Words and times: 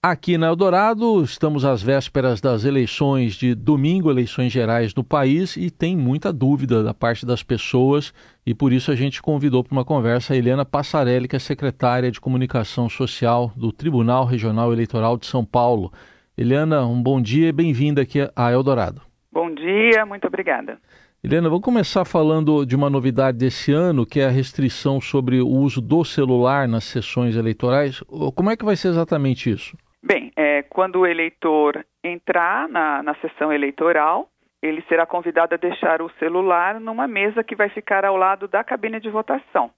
Aqui 0.00 0.38
na 0.38 0.46
Eldorado, 0.46 1.24
estamos 1.24 1.64
às 1.64 1.82
vésperas 1.82 2.40
das 2.40 2.64
eleições 2.64 3.34
de 3.34 3.52
domingo, 3.52 4.08
eleições 4.08 4.52
gerais 4.52 4.94
no 4.94 5.02
país, 5.02 5.56
e 5.56 5.72
tem 5.72 5.96
muita 5.96 6.32
dúvida 6.32 6.84
da 6.84 6.94
parte 6.94 7.26
das 7.26 7.42
pessoas, 7.42 8.14
e 8.46 8.54
por 8.54 8.72
isso 8.72 8.92
a 8.92 8.94
gente 8.94 9.20
convidou 9.20 9.64
para 9.64 9.72
uma 9.72 9.84
conversa 9.84 10.34
a 10.34 10.36
Helena 10.36 10.64
Passarelli, 10.64 11.26
que 11.26 11.34
é 11.34 11.38
secretária 11.40 12.12
de 12.12 12.20
Comunicação 12.20 12.88
Social 12.88 13.50
do 13.56 13.72
Tribunal 13.72 14.24
Regional 14.24 14.72
Eleitoral 14.72 15.16
de 15.16 15.26
São 15.26 15.44
Paulo. 15.44 15.92
Eliana, 16.36 16.86
um 16.86 17.02
bom 17.02 17.20
dia 17.20 17.48
e 17.48 17.52
bem-vinda 17.52 18.02
aqui 18.02 18.20
a 18.36 18.52
Eldorado. 18.52 19.02
Bom 19.32 19.52
dia, 19.52 20.06
muito 20.06 20.28
obrigada. 20.28 20.78
Helena, 21.24 21.48
vamos 21.48 21.64
começar 21.64 22.04
falando 22.04 22.64
de 22.64 22.76
uma 22.76 22.88
novidade 22.88 23.36
desse 23.36 23.72
ano, 23.72 24.06
que 24.06 24.20
é 24.20 24.26
a 24.26 24.30
restrição 24.30 25.00
sobre 25.00 25.40
o 25.40 25.48
uso 25.48 25.80
do 25.80 26.04
celular 26.04 26.68
nas 26.68 26.84
sessões 26.84 27.34
eleitorais. 27.34 28.00
Como 28.36 28.48
é 28.48 28.56
que 28.56 28.64
vai 28.64 28.76
ser 28.76 28.90
exatamente 28.90 29.50
isso? 29.50 29.76
Bem, 30.02 30.32
é, 30.36 30.62
quando 30.62 31.00
o 31.00 31.06
eleitor 31.06 31.84
entrar 32.02 32.68
na, 32.68 33.02
na 33.02 33.14
sessão 33.16 33.52
eleitoral, 33.52 34.28
ele 34.62 34.82
será 34.88 35.06
convidado 35.06 35.54
a 35.54 35.58
deixar 35.58 36.02
o 36.02 36.10
celular 36.18 36.80
numa 36.80 37.06
mesa 37.06 37.44
que 37.44 37.56
vai 37.56 37.68
ficar 37.68 38.04
ao 38.04 38.16
lado 38.16 38.48
da 38.48 38.62
cabine 38.62 39.00
de 39.00 39.10
votação. 39.10 39.70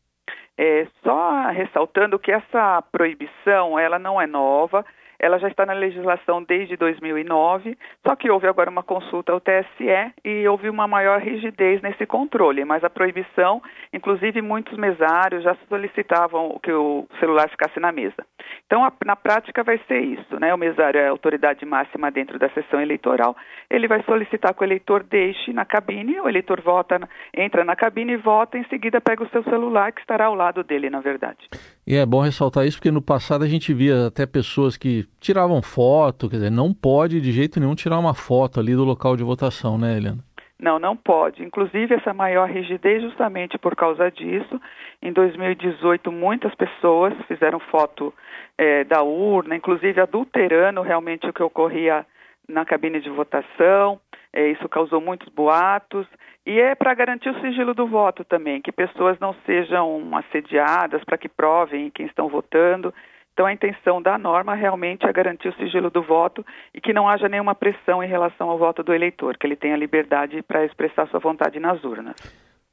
É, 0.57 0.87
só 1.03 1.49
ressaltando 1.49 2.19
que 2.19 2.31
essa 2.31 2.83
proibição 2.93 3.79
ela 3.79 3.99
não 3.99 4.21
é 4.21 4.27
nova, 4.27 4.85
ela 5.21 5.39
já 5.39 5.49
está 5.49 5.67
na 5.67 5.75
legislação 5.75 6.43
desde 6.43 6.77
2009, 6.77 7.77
só 8.07 8.17
que 8.17 8.31
houve 8.31 8.47
agora 8.47 8.71
uma 8.71 8.83
consulta 8.83 9.33
ao 9.33 9.41
TSE 9.41 10.15
e 10.25 10.49
houve 10.49 10.71
uma 10.71 10.89
maior 10.89 11.21
rigidez 11.21 11.83
nesse 11.83 12.07
controle, 12.07 12.65
mas 12.65 12.83
a 12.83 12.91
proibição, 12.91 13.63
inclusive 13.93 14.41
muitos 14.41 14.77
mesários 14.79 15.45
já 15.45 15.55
solicitavam 15.69 16.59
que 16.63 16.73
o 16.73 17.07
celular 17.21 17.49
ficasse 17.51 17.79
na 17.79 17.93
mesa. 17.93 18.25
Então, 18.67 18.85
a, 18.85 18.93
na 19.05 19.17
prática 19.17 19.63
vai 19.63 19.81
ser 19.87 20.01
isso, 20.01 20.39
né? 20.39 20.55
O 20.55 20.59
mesário 20.59 21.01
é 21.01 21.09
a 21.09 21.11
autoridade 21.11 21.65
máxima 21.65 22.11
dentro 22.11 22.39
da 22.39 22.49
sessão 22.51 22.81
eleitoral, 22.81 23.37
ele 23.69 23.89
vai 23.89 24.03
solicitar 24.05 24.55
que 24.55 24.63
o 24.63 24.65
eleitor 24.65 25.03
deixe 25.03 25.53
na 25.53 25.65
cabine, 25.65 26.21
o 26.21 26.29
eleitor 26.29 26.61
vota, 26.61 27.01
entra 27.37 27.65
na 27.65 27.77
cabine 27.77 28.13
e 28.13 28.17
vota, 28.17 28.59
em 28.59 28.65
seguida 28.65 29.01
pega 29.01 29.23
o 29.23 29.29
seu 29.31 29.43
celular 29.45 29.93
que 29.93 30.01
estará 30.01 30.27
ao 30.27 30.35
lado 30.35 30.63
dele, 30.63 30.91
na 30.91 31.01
verdade. 31.01 31.39
E 31.87 31.97
é 31.97 32.07
bom 32.07 32.21
ressaltar 32.21 32.67
isso 32.67 32.79
porque 32.79 32.91
no 32.91 33.03
passado 33.03 33.45
a 33.45 33.49
gente 33.49 33.73
via 33.75 34.07
até 34.07 34.27
pessoas 34.27 34.77
que 34.77 35.07
tiravam 35.21 35.61
foto, 35.63 36.29
quer 36.29 36.37
dizer, 36.37 36.51
não 36.51 36.73
pode 36.73 37.21
de 37.21 37.33
jeito 37.33 37.59
nenhum 37.59 37.75
tirar 37.75 37.99
uma 37.99 38.15
foto 38.15 38.61
ali 38.61 38.75
do 38.75 38.85
local 38.85 39.17
de 39.17 39.25
votação, 39.25 39.77
né, 39.77 39.97
Helena? 39.97 40.19
Não, 40.61 40.79
não 40.79 40.95
pode. 40.95 41.43
Inclusive, 41.43 41.95
essa 41.95 42.13
maior 42.13 42.49
rigidez, 42.49 43.03
justamente 43.03 43.57
por 43.57 43.75
causa 43.75 44.11
disso, 44.11 44.61
em 45.01 45.11
2018, 45.11 46.13
muitas 46.13 46.55
pessoas 46.55 47.15
fizeram 47.27 47.59
foto 47.59 48.13
é, 48.59 48.85
da 48.85 49.03
urna, 49.03 49.57
inclusive 49.57 49.99
adulterando 50.01 50.83
realmente 50.83 51.27
o 51.27 51.33
que 51.33 51.43
ocorria 51.43 52.05
na 52.47 52.65
cabine 52.67 53.01
de 53.01 53.09
votação. 53.09 53.99
É, 54.33 54.49
isso 54.49 54.69
causou 54.69 55.01
muitos 55.01 55.29
boatos. 55.31 56.07
E 56.45 56.61
é 56.61 56.75
para 56.75 56.93
garantir 56.93 57.31
o 57.31 57.41
sigilo 57.41 57.73
do 57.73 57.87
voto 57.87 58.23
também, 58.23 58.61
que 58.61 58.71
pessoas 58.71 59.19
não 59.19 59.35
sejam 59.47 60.11
assediadas 60.15 61.03
para 61.05 61.17
que 61.17 61.29
provem 61.29 61.91
quem 61.91 62.05
estão 62.05 62.29
votando. 62.29 62.93
Então, 63.41 63.49
a 63.49 63.55
intenção 63.55 64.03
da 64.03 64.19
norma 64.19 64.55
realmente 64.55 65.07
é 65.07 65.13
garantir 65.15 65.49
o 65.49 65.55
sigilo 65.55 65.89
do 65.89 66.03
voto 66.03 66.45
e 66.75 66.81
que 66.81 66.93
não 66.93 67.09
haja 67.09 67.27
nenhuma 67.27 67.55
pressão 67.55 68.05
em 68.05 68.07
relação 68.07 68.51
ao 68.51 68.59
voto 68.59 68.83
do 68.83 68.93
eleitor, 68.93 69.39
que 69.39 69.47
ele 69.47 69.57
tenha 69.57 69.79
liberdade 69.79 70.43
para 70.43 70.63
expressar 70.63 71.09
sua 71.09 71.21
vontade 71.21 71.59
nas 71.59 71.83
urnas. 71.83 72.17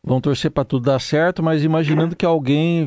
Vão 0.03 0.19
torcer 0.19 0.51
para 0.51 0.65
tudo 0.65 0.83
dar 0.83 0.99
certo, 0.99 1.41
mas 1.41 1.63
imaginando 1.63 2.17
que 2.17 2.25
alguém 2.25 2.85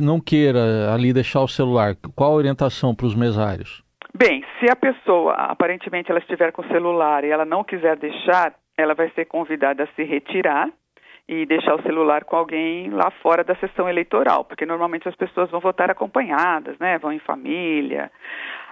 não 0.00 0.18
queira 0.18 0.90
ali 0.94 1.12
deixar 1.12 1.42
o 1.42 1.48
celular, 1.48 1.96
qual 2.16 2.32
a 2.32 2.36
orientação 2.36 2.94
para 2.94 3.04
os 3.04 3.14
mesários? 3.14 3.84
Bem, 4.16 4.42
se 4.58 4.72
a 4.72 4.74
pessoa 4.74 5.34
aparentemente 5.34 6.10
ela 6.10 6.20
estiver 6.20 6.50
com 6.50 6.62
o 6.62 6.68
celular 6.68 7.24
e 7.24 7.30
ela 7.30 7.44
não 7.44 7.62
quiser 7.62 7.98
deixar, 7.98 8.54
ela 8.74 8.94
vai 8.94 9.10
ser 9.10 9.26
convidada 9.26 9.84
a 9.84 9.88
se 9.88 10.02
retirar 10.02 10.70
e 11.28 11.44
deixar 11.44 11.74
o 11.74 11.82
celular 11.82 12.24
com 12.24 12.36
alguém 12.36 12.88
lá 12.90 13.10
fora 13.22 13.44
da 13.44 13.54
sessão 13.56 13.88
eleitoral, 13.88 14.44
porque 14.44 14.64
normalmente 14.64 15.08
as 15.08 15.14
pessoas 15.14 15.50
vão 15.50 15.60
votar 15.60 15.90
acompanhadas, 15.90 16.78
né? 16.78 16.96
Vão 16.98 17.12
em 17.12 17.18
família. 17.18 18.10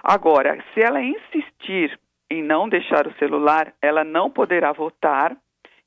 Agora, 0.03 0.57
se 0.73 0.81
ela 0.81 1.01
insistir 1.01 1.97
em 2.29 2.41
não 2.41 2.67
deixar 2.67 3.05
o 3.05 3.13
celular, 3.13 3.73
ela 3.81 4.03
não 4.03 4.29
poderá 4.29 4.71
votar 4.71 5.37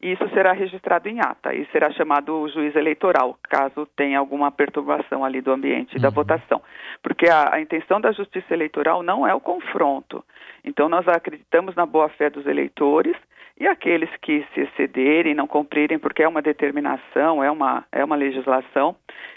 e 0.02 0.12
isso 0.12 0.26
será 0.30 0.52
registrado 0.52 1.08
em 1.08 1.20
ata 1.20 1.54
e 1.54 1.66
será 1.66 1.90
chamado 1.90 2.34
o 2.34 2.48
juiz 2.48 2.74
eleitoral, 2.74 3.36
caso 3.42 3.86
tenha 3.94 4.18
alguma 4.18 4.50
perturbação 4.50 5.22
ali 5.22 5.42
do 5.42 5.52
ambiente 5.52 5.96
uhum. 5.96 6.02
da 6.02 6.08
votação. 6.08 6.62
Porque 7.02 7.28
a, 7.28 7.54
a, 7.54 7.60
intenção 7.60 8.00
da 8.00 8.10
justiça 8.10 8.54
eleitoral 8.54 9.02
não 9.02 9.26
é 9.26 9.34
o 9.34 9.40
confronto. 9.40 10.24
Então, 10.64 10.88
nós 10.88 11.06
acreditamos 11.06 11.74
na 11.74 11.84
boa-fé 11.84 12.30
dos 12.30 12.46
eleitores 12.46 13.14
e 13.60 13.68
aqueles 13.68 14.08
que 14.22 14.42
se 14.54 14.62
excederem, 14.62 15.34
não 15.34 15.46
cumprirem, 15.46 15.98
porque 15.98 16.22
é 16.22 16.28
uma 16.28 16.40
determinação, 16.40 17.44
é 17.44 17.50
uma, 17.50 17.84
é 17.92 18.02
uma 18.02 18.16
legislação, 18.16 18.96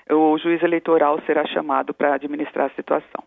o 0.09 0.37
juiz 0.37 0.63
eleitoral 0.63 1.21
será 1.25 1.45
chamado 1.45 1.93
para 1.93 2.15
administrar 2.15 2.67
a 2.67 2.75
situação. 2.75 3.21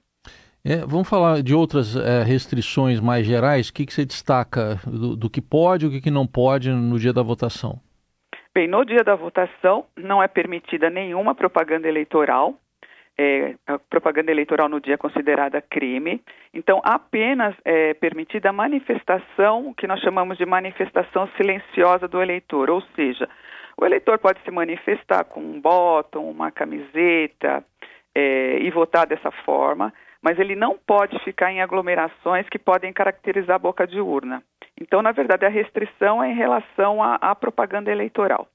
É, 0.65 0.79
vamos 0.79 1.09
falar 1.09 1.43
de 1.43 1.55
outras 1.55 1.95
é, 1.95 2.25
restrições 2.25 2.99
mais 2.99 3.27
gerais. 3.27 3.69
O 3.69 3.75
que, 3.75 3.85
que 3.87 3.93
você 3.93 4.05
destaca 4.07 4.81
do, 4.85 5.15
do 5.15 5.31
que 5.31 5.41
pode 5.41 5.85
e 5.85 5.89
o 5.89 5.91
que, 5.93 6.01
que 6.01 6.11
não 6.11 6.27
pode 6.27 6.71
no 6.71 6.99
dia 6.99 7.13
da 7.13 7.23
votação? 7.23 7.79
Bem, 8.55 8.67
no 8.67 8.83
dia 8.85 9.05
da 9.05 9.15
votação 9.15 9.85
não 9.97 10.23
é 10.23 10.27
permitida 10.27 10.89
nenhuma 10.89 11.35
propaganda 11.35 11.87
eleitoral, 11.87 12.55
é, 13.19 13.55
a 13.67 13.79
propaganda 13.79 14.31
eleitoral 14.31 14.69
no 14.69 14.81
dia 14.81 14.95
é 14.95 14.99
considerada 14.99 15.63
crime. 15.63 16.23
Então, 16.53 16.81
apenas 16.85 17.55
é 17.65 17.95
permitida 17.95 18.51
a 18.51 18.53
manifestação, 18.53 19.73
que 19.75 19.87
nós 19.87 20.01
chamamos 20.01 20.37
de 20.37 20.45
manifestação 20.45 21.29
silenciosa 21.37 22.07
do 22.07 22.23
eleitor, 22.23 22.71
ou 22.71 22.83
seja, 22.95 23.29
o 23.79 23.85
eleitor 23.85 24.19
pode 24.19 24.41
se 24.43 24.51
manifestar 24.51 25.25
com 25.25 25.41
um 25.41 25.61
botão, 25.61 26.29
uma 26.29 26.51
camiseta 26.51 27.65
é, 28.15 28.59
e 28.59 28.71
votar 28.71 29.07
dessa 29.07 29.31
forma, 29.31 29.93
mas 30.23 30.39
ele 30.39 30.57
não 30.57 30.79
pode 30.79 31.19
ficar 31.25 31.53
em 31.53 31.61
aglomerações 31.61 32.49
que 32.49 32.59
podem 32.59 32.93
caracterizar 32.93 33.57
a 33.57 33.59
boca 33.59 33.87
de 33.87 34.01
urna. 34.01 34.43
Então, 34.81 35.01
na 35.01 35.13
verdade, 35.13 35.47
a 35.47 35.51
restrição 35.51 36.23
é 36.23 36.31
em 36.31 36.35
relação 36.35 37.03
à, 37.03 37.17
à 37.17 37.35
propaganda 37.35 37.91
eleitoral. 37.91 38.49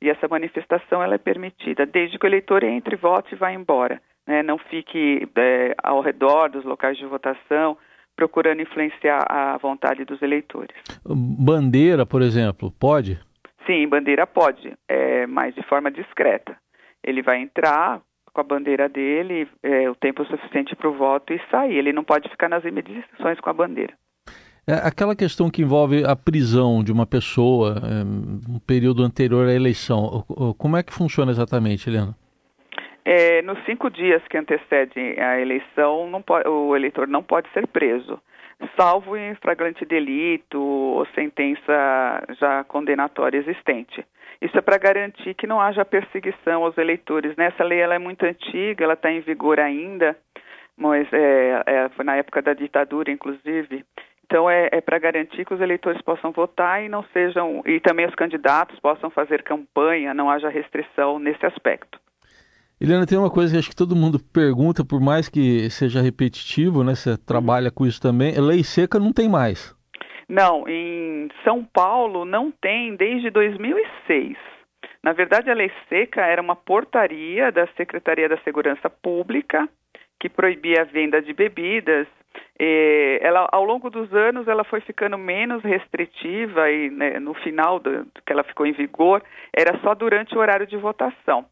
E 0.00 0.08
essa 0.08 0.28
manifestação 0.28 1.02
ela 1.02 1.16
é 1.16 1.18
permitida, 1.18 1.84
desde 1.84 2.18
que 2.18 2.26
o 2.26 2.28
eleitor 2.28 2.62
entre, 2.62 2.96
vote 2.96 3.34
e 3.34 3.38
vá 3.38 3.52
embora. 3.52 4.00
Né? 4.28 4.42
Não 4.42 4.58
fique 4.58 5.26
é, 5.34 5.74
ao 5.82 6.02
redor 6.02 6.50
dos 6.50 6.62
locais 6.62 6.98
de 6.98 7.06
votação, 7.06 7.78
procurando 8.14 8.60
influenciar 8.60 9.24
a 9.26 9.56
vontade 9.56 10.04
dos 10.04 10.20
eleitores. 10.20 10.76
Bandeira, 11.06 12.04
por 12.04 12.20
exemplo, 12.20 12.70
pode? 12.78 13.18
Sim, 13.66 13.88
bandeira 13.88 14.26
pode, 14.26 14.74
é, 14.86 15.26
mas 15.26 15.54
de 15.54 15.62
forma 15.62 15.90
discreta. 15.90 16.54
Ele 17.02 17.22
vai 17.22 17.40
entrar 17.40 18.02
com 18.30 18.40
a 18.42 18.44
bandeira 18.44 18.86
dele, 18.86 19.48
é, 19.62 19.88
o 19.88 19.94
tempo 19.94 20.24
suficiente 20.26 20.76
para 20.76 20.90
o 20.90 20.94
voto 20.94 21.32
e 21.32 21.40
sair. 21.50 21.76
Ele 21.76 21.92
não 21.92 22.04
pode 22.04 22.28
ficar 22.28 22.50
nas 22.50 22.64
imediações 22.64 23.40
com 23.40 23.48
a 23.48 23.54
bandeira. 23.54 23.94
É 24.66 24.74
aquela 24.86 25.16
questão 25.16 25.48
que 25.48 25.62
envolve 25.62 26.04
a 26.04 26.14
prisão 26.14 26.84
de 26.84 26.92
uma 26.92 27.06
pessoa 27.06 27.76
é, 27.82 28.04
no 28.04 28.60
período 28.60 29.02
anterior 29.02 29.48
à 29.48 29.54
eleição. 29.54 30.22
Como 30.58 30.76
é 30.76 30.82
que 30.82 30.92
funciona 30.92 31.30
exatamente, 31.30 31.88
Helena? 31.88 32.14
É, 33.10 33.40
nos 33.40 33.58
cinco 33.64 33.88
dias 33.88 34.22
que 34.28 34.36
antecedem 34.36 35.18
a 35.18 35.40
eleição, 35.40 36.10
pode, 36.20 36.46
o 36.46 36.76
eleitor 36.76 37.08
não 37.08 37.22
pode 37.22 37.48
ser 37.54 37.66
preso, 37.66 38.20
salvo 38.76 39.16
em 39.16 39.34
flagrante 39.36 39.82
delito 39.86 40.60
ou 40.60 41.06
sentença 41.14 41.72
já 42.38 42.62
condenatória 42.64 43.38
existente. 43.38 44.04
Isso 44.42 44.58
é 44.58 44.60
para 44.60 44.76
garantir 44.76 45.32
que 45.32 45.46
não 45.46 45.58
haja 45.58 45.86
perseguição 45.86 46.64
aos 46.64 46.76
eleitores. 46.76 47.34
Né? 47.34 47.46
Essa 47.46 47.64
lei 47.64 47.80
ela 47.80 47.94
é 47.94 47.98
muito 47.98 48.26
antiga, 48.26 48.84
ela 48.84 48.92
está 48.92 49.10
em 49.10 49.20
vigor 49.20 49.58
ainda, 49.58 50.14
mas 50.76 51.10
é, 51.10 51.62
é, 51.64 51.88
foi 51.88 52.04
na 52.04 52.14
época 52.14 52.42
da 52.42 52.52
ditadura, 52.52 53.10
inclusive. 53.10 53.86
Então 54.26 54.50
é, 54.50 54.68
é 54.70 54.82
para 54.82 54.98
garantir 54.98 55.46
que 55.46 55.54
os 55.54 55.62
eleitores 55.62 56.02
possam 56.02 56.30
votar 56.30 56.84
e 56.84 56.90
não 56.90 57.02
sejam 57.04 57.62
e 57.64 57.80
também 57.80 58.04
os 58.04 58.14
candidatos 58.14 58.78
possam 58.80 59.08
fazer 59.08 59.42
campanha, 59.44 60.12
não 60.12 60.28
haja 60.28 60.50
restrição 60.50 61.18
nesse 61.18 61.46
aspecto. 61.46 61.98
Helena, 62.80 63.06
tem 63.06 63.18
uma 63.18 63.30
coisa 63.30 63.52
que 63.52 63.58
acho 63.58 63.70
que 63.70 63.76
todo 63.76 63.96
mundo 63.96 64.18
pergunta, 64.32 64.84
por 64.84 65.00
mais 65.00 65.28
que 65.28 65.68
seja 65.70 66.00
repetitivo, 66.00 66.84
né? 66.84 66.94
Você 66.94 67.16
trabalha 67.16 67.70
com 67.70 67.84
isso 67.84 68.00
também. 68.00 68.32
Lei 68.40 68.62
seca 68.62 68.98
não 68.98 69.12
tem 69.12 69.28
mais. 69.28 69.74
Não, 70.28 70.68
em 70.68 71.28
São 71.42 71.64
Paulo 71.64 72.24
não 72.24 72.50
tem 72.50 72.94
desde 72.94 73.30
2006. 73.30 74.36
Na 75.02 75.12
verdade, 75.12 75.50
a 75.50 75.54
lei 75.54 75.70
seca 75.88 76.20
era 76.20 76.40
uma 76.40 76.54
portaria 76.54 77.50
da 77.50 77.66
Secretaria 77.76 78.28
da 78.28 78.38
Segurança 78.38 78.88
Pública 78.90 79.68
que 80.20 80.28
proibia 80.28 80.82
a 80.82 80.84
venda 80.84 81.22
de 81.22 81.32
bebidas 81.32 82.06
ela, 83.20 83.48
ao 83.52 83.64
longo 83.64 83.88
dos 83.88 84.12
anos, 84.12 84.48
ela 84.48 84.64
foi 84.64 84.80
ficando 84.80 85.16
menos 85.16 85.62
restritiva 85.62 86.70
e 86.70 86.90
né, 86.90 87.20
no 87.20 87.34
final 87.34 87.78
do, 87.78 88.06
que 88.26 88.32
ela 88.32 88.42
ficou 88.42 88.66
em 88.66 88.72
vigor, 88.72 89.22
era 89.52 89.78
só 89.80 89.94
durante 89.94 90.34
o 90.34 90.38
horário 90.38 90.66
de 90.66 90.76
votação. 90.76 91.46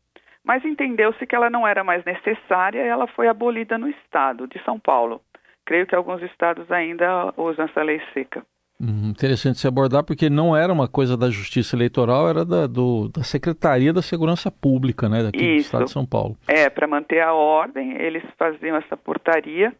Mas 0.47 0.65
entendeu-se 0.65 1.27
que 1.27 1.35
ela 1.35 1.51
não 1.51 1.67
era 1.67 1.83
mais 1.83 2.05
necessária 2.05 2.81
e 2.81 2.87
ela 2.87 3.09
foi 3.09 3.27
abolida 3.27 3.77
no 3.77 3.89
estado 3.89 4.47
de 4.47 4.63
São 4.63 4.79
Paulo. 4.79 5.21
creio 5.65 5.85
que 5.85 5.97
alguns 5.97 6.23
estados 6.23 6.71
ainda 6.71 7.35
usam 7.37 7.65
essa 7.65 7.83
lei 7.83 8.01
seca. 8.15 8.47
Hum, 8.81 9.11
interessante 9.11 9.59
se 9.59 9.67
abordar, 9.67 10.05
porque 10.05 10.31
não 10.31 10.57
era 10.57 10.73
uma 10.73 10.87
coisa 10.87 11.17
da 11.17 11.29
Justiça 11.29 11.75
Eleitoral, 11.75 12.29
era 12.29 12.45
da, 12.45 12.69
do, 12.69 13.09
da 13.09 13.25
Secretaria 13.25 13.93
da 13.93 14.01
Segurança 14.01 14.49
Pública, 14.49 15.09
né, 15.09 15.25
daqui 15.25 15.39
Isso. 15.39 15.55
do 15.55 15.61
Estado 15.63 15.85
de 15.87 15.91
São 15.91 16.07
Paulo. 16.07 16.37
É, 16.47 16.71
para 16.71 16.87
manter 16.87 17.21
a 17.21 17.33
ordem, 17.33 18.01
eles 18.01 18.23
faziam 18.39 18.77
essa 18.77 18.97
portaria, 18.97 19.75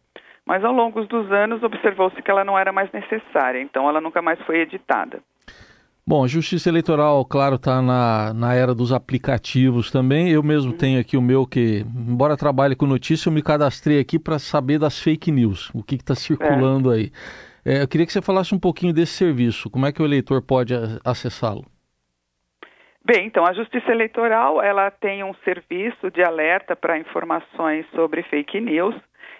mas 0.45 0.65
ao 0.65 0.73
longo 0.73 1.05
dos 1.05 1.31
anos 1.31 1.63
observou-se 1.63 2.21
que 2.21 2.29
ela 2.29 2.43
não 2.43 2.59
era 2.59 2.73
mais 2.73 2.91
necessária, 2.91 3.61
então 3.61 3.87
ela 3.87 4.01
nunca 4.01 4.21
mais 4.21 4.41
foi 4.41 4.59
editada. 4.59 5.21
Bom, 6.09 6.23
a 6.23 6.27
Justiça 6.27 6.69
Eleitoral, 6.69 7.25
claro, 7.25 7.55
está 7.55 7.81
na, 7.81 8.33
na 8.33 8.55
era 8.55 8.73
dos 8.73 8.93
aplicativos 8.93 9.91
também. 9.91 10.29
Eu 10.29 10.41
mesmo 10.41 10.71
uhum. 10.71 10.77
tenho 10.77 11.01
aqui 11.01 11.17
o 11.17 11.21
meu 11.21 11.45
que, 11.45 11.83
embora 11.85 12.37
trabalhe 12.37 12.77
com 12.77 12.85
notícia, 12.85 13.27
eu 13.27 13.33
me 13.33 13.43
cadastrei 13.43 13.99
aqui 13.99 14.17
para 14.17 14.39
saber 14.39 14.79
das 14.79 14.97
fake 15.03 15.29
news, 15.29 15.69
o 15.75 15.83
que 15.83 15.95
está 15.95 16.15
circulando 16.15 16.93
é. 16.93 16.95
aí. 16.95 17.11
É, 17.65 17.81
eu 17.81 17.87
queria 17.89 18.05
que 18.05 18.13
você 18.13 18.21
falasse 18.21 18.55
um 18.55 18.59
pouquinho 18.59 18.93
desse 18.93 19.17
serviço. 19.17 19.69
Como 19.69 19.85
é 19.85 19.91
que 19.91 20.01
o 20.01 20.05
eleitor 20.05 20.41
pode 20.41 20.73
acessá-lo? 21.03 21.65
Bem, 23.03 23.27
então 23.27 23.45
a 23.45 23.51
Justiça 23.51 23.91
Eleitoral 23.91 24.61
ela 24.61 24.89
tem 24.89 25.25
um 25.25 25.33
serviço 25.43 26.09
de 26.09 26.23
alerta 26.23 26.73
para 26.73 26.97
informações 26.97 27.85
sobre 27.93 28.23
fake 28.23 28.61
news. 28.61 28.95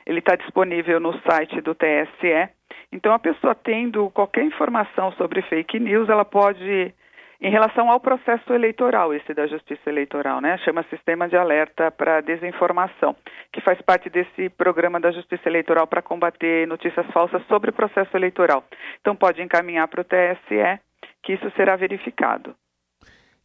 Ele 0.05 0.19
está 0.19 0.35
disponível 0.35 0.99
no 0.99 1.13
site 1.21 1.61
do 1.61 1.73
TSE. 1.73 2.49
Então 2.91 3.13
a 3.13 3.19
pessoa 3.19 3.53
tendo 3.53 4.09
qualquer 4.11 4.43
informação 4.43 5.11
sobre 5.13 5.41
fake 5.41 5.79
news, 5.79 6.09
ela 6.09 6.25
pode 6.25 6.93
em 7.39 7.51
relação 7.51 7.91
ao 7.91 7.99
processo 7.99 8.51
eleitoral, 8.51 9.13
esse 9.13 9.31
da 9.33 9.45
Justiça 9.45 9.89
Eleitoral, 9.89 10.41
né? 10.41 10.57
Chama 10.59 10.83
Sistema 10.89 11.29
de 11.29 11.37
Alerta 11.37 11.91
para 11.91 12.21
Desinformação, 12.21 13.15
que 13.53 13.61
faz 13.61 13.79
parte 13.81 14.09
desse 14.09 14.49
programa 14.49 14.99
da 14.99 15.11
Justiça 15.11 15.47
Eleitoral 15.47 15.85
para 15.85 16.01
combater 16.01 16.67
notícias 16.67 17.05
falsas 17.07 17.45
sobre 17.47 17.69
o 17.69 17.73
processo 17.73 18.15
eleitoral. 18.17 18.63
Então 18.99 19.15
pode 19.15 19.41
encaminhar 19.41 19.87
para 19.87 20.01
o 20.01 20.03
TSE, 20.03 20.81
que 21.21 21.33
isso 21.33 21.51
será 21.55 21.75
verificado. 21.75 22.55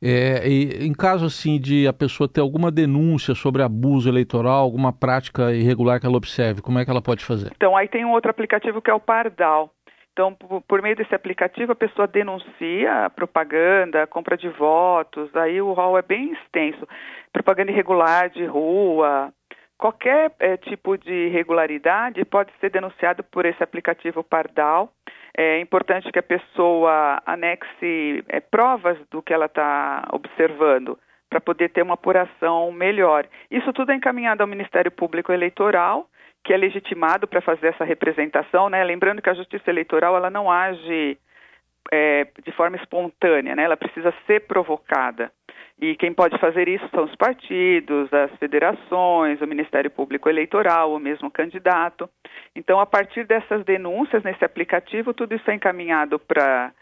É, 0.03 0.49
em 0.49 0.93
caso 0.93 1.27
assim 1.27 1.61
de 1.61 1.87
a 1.87 1.93
pessoa 1.93 2.29
ter 2.29 2.41
alguma 2.41 2.73
denúncia 2.73 3.37
sobre 3.37 3.63
abuso 3.63 4.09
eleitoral, 4.09 4.63
alguma 4.65 4.93
prática 4.93 5.53
irregular 5.53 6.01
que 6.01 6.07
ela 6.07 6.17
observe, 6.17 6.61
como 6.61 6.79
é 6.81 6.85
que 6.85 6.91
ela 6.91 7.01
pode 7.01 7.25
fazer? 7.25 7.53
Então 7.55 7.77
aí 7.77 7.87
tem 7.87 8.05
um 8.05 8.11
outro 8.11 8.31
aplicativo 8.31 8.83
que 8.83 8.91
é 8.91 8.95
o 8.95 8.99
Pardal. 9.01 9.73
Então, 10.13 10.37
por 10.69 10.83
meio 10.83 10.95
desse 10.95 11.15
aplicativo, 11.15 11.73
a 11.73 11.77
pessoa 11.77 12.07
denuncia 12.07 13.07
a 13.07 13.11
propaganda, 13.11 14.03
a 14.03 14.07
compra 14.07 14.37
de 14.37 14.49
votos, 14.49 15.35
aí 15.35 15.61
o 15.63 15.73
rol 15.73 15.97
é 15.97 16.03
bem 16.03 16.33
extenso. 16.33 16.87
Propaganda 17.33 17.73
irregular 17.73 18.29
de 18.29 18.45
rua, 18.45 19.33
qualquer 19.79 20.31
é, 20.39 20.59
tipo 20.59 20.99
de 20.99 21.29
irregularidade 21.29 22.23
pode 22.27 22.53
ser 22.61 22.71
denunciado 22.71 23.25
por 23.25 23.47
esse 23.47 23.63
aplicativo 23.63 24.23
Pardal. 24.23 24.93
É 25.37 25.61
importante 25.61 26.13
que 26.13 26.19
a 26.19 26.23
pessoa 26.23 27.23
anexe 27.25 28.23
é, 28.29 28.41
provas 28.41 28.99
do 29.11 29.23
que 29.23 29.33
ela 29.33 29.47
está 29.47 30.07
observando 30.13 30.99
para 31.31 31.41
poder 31.41 31.71
ter 31.71 31.83
uma 31.83 31.95
apuração 31.95 32.71
melhor. 32.71 33.27
Isso 33.51 33.73
tudo 33.73 33.93
é 33.93 33.95
encaminhado 33.95 34.43
ao 34.43 34.47
Ministério 34.47 34.91
Público 34.91 35.33
Eleitoral 35.33 36.07
que 36.45 36.53
é 36.53 36.57
legitimado 36.57 37.27
para 37.27 37.41
fazer 37.41 37.69
essa 37.69 37.85
representação, 37.85 38.69
né? 38.69 38.83
Lembrando 38.83 39.23
que 39.23 39.31
a 39.31 39.35
Justiça 39.35 39.71
Eleitoral 39.71 40.17
ela 40.17 40.31
não 40.31 40.51
age 40.51 41.17
é, 41.91 42.27
de 42.45 42.53
forma 42.53 42.77
espontânea, 42.77 43.57
né? 43.57 43.65
Ela 43.65 43.77
precisa 43.77 44.13
ser 44.27 44.41
provocada. 44.47 45.33
E 45.81 45.97
quem 45.97 46.13
pode 46.13 46.39
fazer 46.39 46.69
isso 46.69 46.89
são 46.91 47.05
os 47.05 47.17
partidos, 47.17 48.13
as 48.13 48.31
federações, 48.39 49.41
o 49.41 49.47
Ministério 49.47 49.91
Público 49.91 50.29
Eleitoral, 50.29 50.93
o 50.95 51.01
mesmo 51.01 51.31
candidato. 51.31 52.09
Então, 52.55 52.79
a 52.79 52.87
partir 52.87 53.27
dessas 53.27 53.65
denúncias 53.65 54.23
nesse 54.23 54.45
aplicativo, 54.45 55.13
tudo 55.13 55.35
isso 55.35 55.51
é 55.51 55.55
encaminhado 55.55 56.19
para 56.19 56.73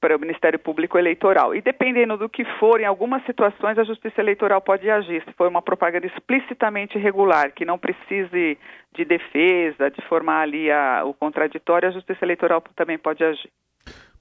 para 0.00 0.16
o 0.16 0.20
Ministério 0.20 0.58
Público 0.58 0.96
Eleitoral. 0.96 1.54
E 1.54 1.60
dependendo 1.60 2.16
do 2.16 2.28
que 2.28 2.44
for, 2.58 2.80
em 2.80 2.84
algumas 2.84 3.24
situações 3.24 3.78
a 3.78 3.84
Justiça 3.84 4.20
Eleitoral 4.20 4.60
pode 4.60 4.88
agir. 4.88 5.22
Se 5.24 5.32
for 5.32 5.48
uma 5.48 5.60
propaganda 5.60 6.06
explicitamente 6.06 6.96
irregular, 6.96 7.52
que 7.52 7.64
não 7.64 7.78
precise 7.78 8.56
de 8.94 9.04
defesa, 9.04 9.90
de 9.90 10.00
formar 10.02 10.42
ali 10.42 10.70
a, 10.70 11.02
o 11.04 11.12
contraditório, 11.12 11.88
a 11.88 11.92
Justiça 11.92 12.24
Eleitoral 12.24 12.62
também 12.76 12.96
pode 12.96 13.24
agir. 13.24 13.50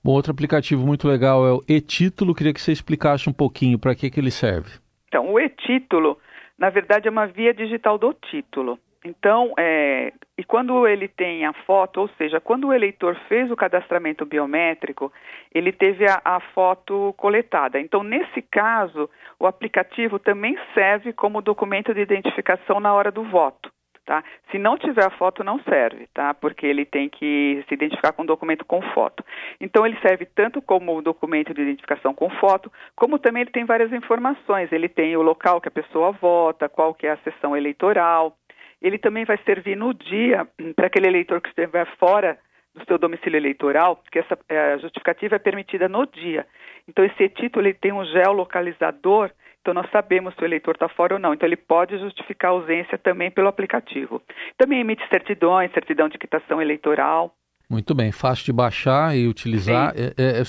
Bom, 0.08 0.14
outro 0.14 0.32
aplicativo 0.32 0.88
muito 0.88 1.06
legal 1.06 1.46
é 1.46 1.52
o 1.52 1.62
e-título. 1.68 2.34
Queria 2.34 2.54
que 2.54 2.62
você 2.62 2.72
explicasse 2.72 3.30
um 3.30 3.34
pouquinho 3.34 3.78
para 3.78 3.94
que, 3.94 4.10
que 4.10 4.18
ele 4.18 4.32
serve. 4.32 4.80
Então, 5.10 5.34
o 5.34 5.38
e-título, 5.38 6.18
na 6.58 6.70
verdade, 6.70 7.10
é 7.10 7.12
uma 7.12 7.28
via 7.28 7.54
digital 7.54 7.98
do 7.98 8.14
título. 8.14 8.80
Então, 9.04 9.54
é, 9.60 10.14
e 10.38 10.46
quando 10.46 10.88
ele 10.88 11.10
tem 11.10 11.46
a 11.46 11.52
foto, 11.52 12.00
ou 12.00 12.10
seja, 12.18 12.40
quando 12.40 12.70
o 12.70 12.74
eleitor 12.74 13.18
fez 13.28 13.52
o 13.52 13.56
cadastramento 13.58 14.26
biométrico, 14.26 15.12
ele 15.54 15.74
teve 15.74 16.06
a, 16.10 16.22
a, 16.24 16.40
foto 16.40 17.14
coletada. 17.18 17.78
Então, 17.78 18.02
nesse 18.02 18.42
caso, 18.42 19.10
o 19.38 19.46
aplicativo 19.46 20.20
também 20.20 20.58
serve 20.74 21.12
como 21.12 21.42
documento 21.42 21.94
de 21.94 22.00
identificação 22.00 22.80
na 22.80 22.94
hora 22.94 23.12
do 23.12 23.24
voto. 23.24 23.67
Tá? 24.08 24.24
Se 24.50 24.58
não 24.58 24.78
tiver 24.78 25.06
a 25.06 25.10
foto, 25.10 25.44
não 25.44 25.60
serve, 25.64 26.08
tá? 26.14 26.34
Porque 26.34 26.66
ele 26.66 26.86
tem 26.86 27.10
que 27.10 27.62
se 27.68 27.74
identificar 27.74 28.14
com 28.14 28.24
o 28.24 28.26
documento 28.26 28.64
com 28.64 28.82
foto. 28.94 29.22
Então, 29.60 29.86
ele 29.86 30.00
serve 30.00 30.26
tanto 30.26 30.62
como 30.62 31.02
documento 31.02 31.54
de 31.54 31.62
identificação 31.62 32.14
com 32.14 32.30
foto, 32.30 32.72
como 32.96 33.20
também 33.20 33.42
ele 33.42 33.52
tem 33.52 33.66
várias 33.66 33.92
informações. 33.92 34.72
Ele 34.72 34.88
tem 34.88 35.18
o 35.18 35.22
local 35.22 35.60
que 35.60 35.68
a 35.68 35.72
pessoa 35.72 36.14
vota, 36.14 36.70
qual 36.70 36.94
que 36.94 37.06
é 37.06 37.12
a 37.12 37.18
sessão 37.18 37.54
eleitoral, 37.54 38.34
ele 38.82 38.98
também 38.98 39.26
vai 39.26 39.38
servir 39.40 39.76
no 39.76 39.94
dia 39.94 40.48
para 40.74 40.88
aquele 40.88 41.08
eleitor 41.08 41.42
que 41.42 41.50
estiver 41.50 41.86
fora 41.98 42.40
do 42.74 42.86
seu 42.86 42.98
domicílio 42.98 43.38
eleitoral, 43.38 43.98
porque 43.98 44.20
essa 44.20 44.40
a 44.50 44.78
justificativa 44.78 45.36
é 45.36 45.40
permitida 45.40 45.90
no 45.90 46.06
dia. 46.06 46.48
Então, 46.88 47.04
esse 47.04 47.28
título 47.28 47.66
ele 47.66 47.74
tem 47.74 47.92
um 47.92 48.06
geolocalizador, 48.06 49.32
então 49.62 49.74
nós 49.74 49.90
sabemos 49.92 50.34
se 50.36 50.42
o 50.42 50.46
eleitor 50.46 50.76
está 50.76 50.88
fora 50.88 51.16
ou 51.16 51.20
não. 51.20 51.34
Então, 51.34 51.48
ele 51.48 51.58
pode 51.58 51.98
justificar 51.98 52.52
a 52.52 52.54
ausência 52.54 52.98
também 52.98 53.30
pelo 53.30 53.48
aplicativo. 53.48 54.22
Também 54.58 54.80
emite 54.80 55.04
certidões, 55.10 55.72
certidão 55.74 56.08
de 56.08 56.18
quitação 56.18 56.62
eleitoral. 56.62 57.34
Muito 57.70 57.94
bem, 57.94 58.14
fácil 58.14 58.46
de 58.46 58.54
baixar 58.54 59.14
e 59.14 59.28
utilizar. 59.28 59.94
É, 59.94 60.14
é, 60.18 60.40
é, 60.40 60.44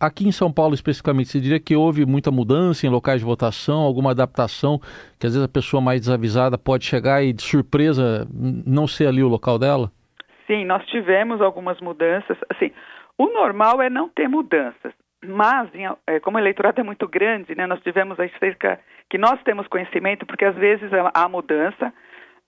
aqui 0.00 0.26
em 0.26 0.32
São 0.32 0.50
Paulo, 0.50 0.72
especificamente, 0.72 1.28
você 1.28 1.38
diria 1.38 1.60
que 1.60 1.76
houve 1.76 2.06
muita 2.06 2.30
mudança 2.30 2.86
em 2.86 2.88
locais 2.88 3.20
de 3.20 3.26
votação, 3.26 3.80
alguma 3.80 4.12
adaptação, 4.12 4.80
que 5.18 5.26
às 5.26 5.34
vezes 5.34 5.42
a 5.44 5.52
pessoa 5.52 5.82
mais 5.82 6.00
desavisada 6.00 6.56
pode 6.56 6.86
chegar 6.86 7.22
e, 7.22 7.34
de 7.34 7.42
surpresa, 7.42 8.26
não 8.32 8.86
ser 8.86 9.06
ali 9.06 9.22
o 9.22 9.28
local 9.28 9.58
dela? 9.58 9.92
Sim, 10.46 10.64
nós 10.64 10.82
tivemos 10.86 11.42
algumas 11.42 11.78
mudanças. 11.78 12.38
Assim, 12.48 12.72
o 13.18 13.26
normal 13.26 13.82
é 13.82 13.90
não 13.90 14.08
ter 14.08 14.26
mudanças, 14.26 14.94
mas 15.24 15.68
é, 16.06 16.20
como 16.20 16.36
o 16.36 16.40
eleitorado 16.40 16.80
é 16.80 16.84
muito 16.84 17.06
grande, 17.06 17.54
né, 17.54 17.66
nós 17.66 17.80
tivemos 17.82 18.18
aí 18.18 18.30
cerca 18.38 18.80
que 19.08 19.18
nós 19.18 19.42
temos 19.42 19.66
conhecimento, 19.66 20.24
porque 20.24 20.44
às 20.44 20.54
vezes 20.54 20.90
há 21.12 21.28
mudança, 21.28 21.92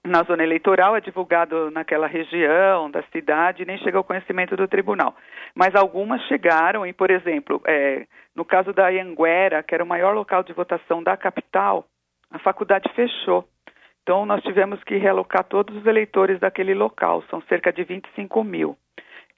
na 0.05 0.23
zona 0.25 0.43
eleitoral, 0.43 0.97
é 0.97 1.01
divulgado 1.01 1.71
naquela 1.71 2.07
região 2.07 2.91
da 2.91 3.03
cidade, 3.13 3.65
nem 3.65 3.79
chega 3.79 3.99
ao 3.99 4.05
conhecimento 4.05 4.57
do 4.57 4.67
tribunal. 4.67 5.15
Mas 5.55 5.75
algumas 5.75 6.21
chegaram, 6.23 6.85
e, 6.85 6.93
por 6.93 7.11
exemplo, 7.11 7.61
é, 7.67 8.07
no 8.35 8.45
caso 8.45 8.73
da 8.73 8.89
Anguera, 8.89 9.63
que 9.63 9.75
era 9.75 9.85
o 9.85 9.87
maior 9.87 10.15
local 10.15 10.43
de 10.43 10.53
votação 10.53 11.03
da 11.03 11.17
capital, 11.17 11.87
a 12.31 12.39
faculdade 12.39 12.91
fechou. 12.95 13.47
Então, 14.03 14.27
nós 14.27 14.43
tivemos 14.43 14.83
que 14.83 14.97
realocar 14.97 15.45
todos 15.45 15.77
os 15.77 15.87
eleitores 15.87 16.41
daquele 16.41 16.75
local, 16.75 17.23
são 17.31 17.41
cerca 17.43 17.73
de 17.73 17.85
25 17.85 18.43
mil, 18.43 18.77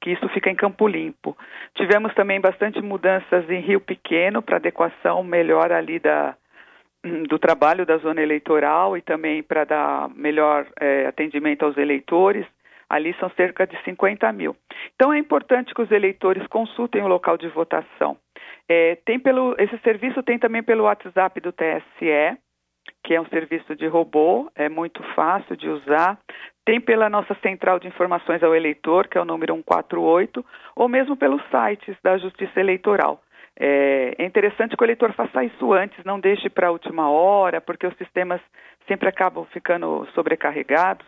que 0.04 0.10
isso 0.10 0.28
fica 0.28 0.50
em 0.50 0.54
Campo 0.54 0.86
Limpo. 0.86 1.34
Tivemos 1.74 2.12
também 2.12 2.38
bastante 2.38 2.78
mudanças 2.82 3.48
em 3.48 3.60
Rio 3.60 3.80
Pequeno, 3.80 4.42
para 4.42 4.56
adequação 4.56 5.24
melhor 5.24 5.72
ali 5.72 5.98
da, 5.98 6.36
do 7.26 7.38
trabalho 7.38 7.86
da 7.86 7.96
zona 7.96 8.20
eleitoral 8.20 8.98
e 8.98 9.00
também 9.00 9.42
para 9.42 9.64
dar 9.64 10.10
melhor 10.10 10.66
é, 10.78 11.06
atendimento 11.06 11.64
aos 11.64 11.78
eleitores. 11.78 12.44
Ali 12.86 13.16
são 13.18 13.30
cerca 13.30 13.66
de 13.66 13.82
50 13.82 14.30
mil. 14.34 14.54
Então 14.94 15.10
é 15.10 15.18
importante 15.18 15.72
que 15.72 15.80
os 15.80 15.90
eleitores 15.90 16.46
consultem 16.48 17.02
o 17.02 17.08
local 17.08 17.38
de 17.38 17.48
votação. 17.48 18.18
É, 18.68 18.98
tem 19.06 19.18
pelo, 19.18 19.56
esse 19.58 19.78
serviço 19.78 20.22
tem 20.22 20.38
também 20.38 20.62
pelo 20.62 20.84
WhatsApp 20.84 21.40
do 21.40 21.50
TSE, 21.50 22.38
que 23.02 23.14
é 23.14 23.20
um 23.20 23.26
serviço 23.26 23.76
de 23.76 23.86
robô, 23.86 24.50
é 24.54 24.68
muito 24.68 25.02
fácil 25.14 25.56
de 25.56 25.68
usar. 25.68 26.18
Tem 26.64 26.80
pela 26.80 27.10
nossa 27.10 27.34
central 27.42 27.78
de 27.78 27.86
informações 27.86 28.42
ao 28.42 28.54
eleitor, 28.54 29.08
que 29.08 29.18
é 29.18 29.20
o 29.20 29.24
número 29.24 29.54
148, 29.54 30.44
ou 30.74 30.88
mesmo 30.88 31.16
pelos 31.16 31.42
sites 31.50 31.96
da 32.02 32.16
Justiça 32.16 32.58
Eleitoral. 32.58 33.20
É, 33.58 34.14
é 34.18 34.24
interessante 34.24 34.76
que 34.76 34.82
o 34.82 34.86
eleitor 34.86 35.12
faça 35.12 35.44
isso 35.44 35.72
antes, 35.72 36.04
não 36.04 36.18
deixe 36.18 36.48
para 36.48 36.68
a 36.68 36.70
última 36.70 37.08
hora, 37.08 37.60
porque 37.60 37.86
os 37.86 37.96
sistemas 37.96 38.40
sempre 38.88 39.08
acabam 39.08 39.44
ficando 39.52 40.06
sobrecarregados. 40.14 41.06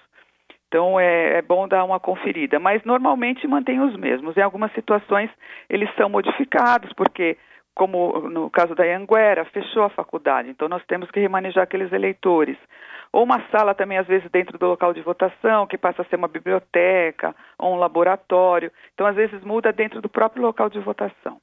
Então 0.68 0.99
é, 0.99 1.38
é, 1.38 1.42
bom 1.42 1.66
dar 1.66 1.85
uma 1.85 2.00
conferida, 2.00 2.59
mas 2.59 2.85
normalmente 2.85 3.47
mantém 3.47 3.80
os 3.80 3.97
mesmos. 3.97 4.37
Em 4.37 4.42
algumas 4.42 4.73
situações 4.73 5.30
eles 5.68 5.88
são 5.97 6.09
modificados, 6.09 6.92
porque 6.92 7.37
como 7.76 8.28
no 8.30 8.50
caso 8.50 8.75
da 8.75 8.83
Anguera, 8.85 9.45
fechou 9.45 9.83
a 9.83 9.90
faculdade, 9.90 10.49
então 10.49 10.66
nós 10.66 10.83
temos 10.87 11.11
que 11.11 11.21
remanejar 11.21 11.64
aqueles 11.64 11.92
eleitores. 11.92 12.56
Ou 13.12 13.23
uma 13.23 13.42
sala 13.50 13.75
também, 13.75 13.99
às 13.99 14.06
vezes, 14.06 14.30
dentro 14.30 14.56
do 14.59 14.66
local 14.66 14.95
de 14.95 15.02
votação, 15.02 15.66
que 15.66 15.76
passa 15.78 16.02
a 16.02 16.04
ser 16.06 16.16
uma 16.16 16.26
biblioteca 16.26 17.33
ou 17.59 17.75
um 17.75 17.78
laboratório. 17.78 18.73
Então, 18.95 19.06
às 19.06 19.14
vezes, 19.14 19.45
muda 19.45 19.73
dentro 19.73 20.02
do 20.02 20.09
próprio 20.09 20.42
local 20.42 20.68
de 20.68 20.80
votação. 20.80 21.37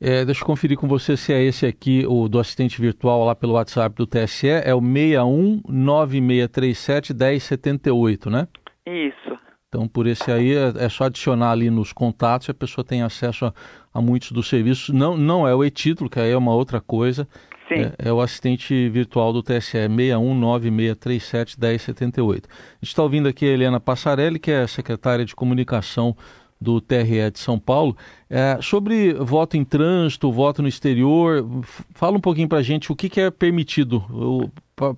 É, 0.00 0.22
deixa 0.24 0.42
eu 0.42 0.46
conferir 0.46 0.76
com 0.78 0.88
você 0.88 1.16
se 1.16 1.32
é 1.32 1.40
esse 1.42 1.64
aqui, 1.66 2.04
o 2.06 2.28
do 2.28 2.38
assistente 2.40 2.80
virtual 2.80 3.24
lá 3.24 3.34
pelo 3.34 3.52
WhatsApp 3.52 3.94
do 3.94 4.06
TSE, 4.06 4.48
é 4.48 4.74
o 4.74 4.80
619637 4.80 7.14
1078, 7.14 8.30
né? 8.30 8.48
Isso. 8.86 9.39
Então, 9.70 9.86
por 9.86 10.08
esse 10.08 10.32
aí, 10.32 10.52
é, 10.52 10.72
é 10.84 10.88
só 10.88 11.04
adicionar 11.04 11.52
ali 11.52 11.70
nos 11.70 11.92
contatos 11.92 12.48
e 12.48 12.50
a 12.50 12.54
pessoa 12.54 12.84
tem 12.84 13.02
acesso 13.02 13.46
a, 13.46 13.54
a 13.94 14.02
muitos 14.02 14.32
dos 14.32 14.48
serviços. 14.48 14.92
Não, 14.92 15.16
não 15.16 15.46
é 15.46 15.54
o 15.54 15.64
e-título, 15.64 16.10
que 16.10 16.18
aí 16.18 16.32
é 16.32 16.36
uma 16.36 16.52
outra 16.52 16.80
coisa. 16.80 17.28
Sim. 17.68 17.82
É, 17.82 17.92
é, 18.08 18.12
o 18.12 18.20
assistente 18.20 18.88
virtual 18.88 19.32
do 19.32 19.44
TSE, 19.44 19.78
61963711078. 19.88 22.46
A 22.46 22.48
gente 22.82 22.82
está 22.82 23.00
ouvindo 23.00 23.28
aqui 23.28 23.46
a 23.46 23.52
Helena 23.52 23.78
Passarelli, 23.78 24.40
que 24.40 24.50
é 24.50 24.66
secretária 24.66 25.24
de 25.24 25.36
comunicação 25.36 26.16
do 26.60 26.80
TRE 26.80 27.30
de 27.30 27.38
São 27.38 27.56
Paulo. 27.56 27.96
É, 28.28 28.58
sobre 28.60 29.14
voto 29.14 29.56
em 29.56 29.64
trânsito, 29.64 30.32
voto 30.32 30.62
no 30.62 30.68
exterior, 30.68 31.46
fala 31.94 32.16
um 32.16 32.20
pouquinho 32.20 32.48
para 32.48 32.58
a 32.58 32.62
gente 32.62 32.90
o 32.90 32.96
que, 32.96 33.08
que 33.08 33.20
é 33.20 33.30
permitido, 33.30 34.02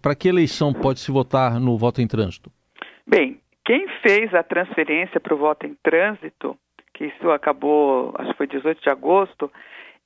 para 0.00 0.14
que 0.14 0.29
eleição 0.29 0.73
pode 0.73 1.00
se 1.00 1.12
votar 1.12 1.61
no 1.61 1.76
voto 1.76 2.00
em 2.00 2.07
trânsito? 2.07 2.50
Bem, 3.07 3.42
quem 3.64 3.88
fez 4.02 4.35
a 4.35 4.42
transferência 4.42 5.21
para 5.21 5.35
o 5.35 5.38
voto 5.38 5.66
em 5.66 5.75
trânsito, 5.83 6.57
que 6.95 7.07
isso 7.07 7.31
acabou, 7.31 8.14
acho 8.19 8.31
que 8.31 8.37
foi 8.37 8.47
18 8.47 8.83
de 8.83 8.90
agosto, 8.90 9.50